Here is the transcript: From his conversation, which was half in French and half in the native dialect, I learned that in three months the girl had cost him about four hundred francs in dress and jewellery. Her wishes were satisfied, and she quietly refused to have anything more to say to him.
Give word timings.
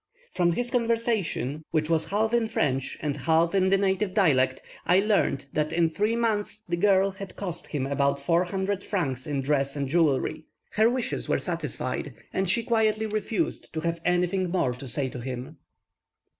From 0.31 0.53
his 0.53 0.71
conversation, 0.71 1.63
which 1.69 1.87
was 1.87 2.05
half 2.05 2.33
in 2.33 2.47
French 2.47 2.97
and 3.01 3.15
half 3.17 3.53
in 3.53 3.69
the 3.69 3.77
native 3.77 4.15
dialect, 4.15 4.59
I 4.83 4.97
learned 4.99 5.45
that 5.53 5.71
in 5.71 5.91
three 5.91 6.15
months 6.15 6.61
the 6.67 6.75
girl 6.75 7.11
had 7.11 7.35
cost 7.35 7.67
him 7.67 7.85
about 7.85 8.17
four 8.17 8.45
hundred 8.45 8.83
francs 8.83 9.27
in 9.27 9.41
dress 9.43 9.75
and 9.75 9.87
jewellery. 9.87 10.45
Her 10.71 10.89
wishes 10.89 11.29
were 11.29 11.37
satisfied, 11.37 12.15
and 12.33 12.49
she 12.49 12.63
quietly 12.63 13.05
refused 13.05 13.71
to 13.73 13.81
have 13.81 14.01
anything 14.03 14.49
more 14.49 14.73
to 14.73 14.87
say 14.87 15.07
to 15.07 15.19
him. 15.19 15.57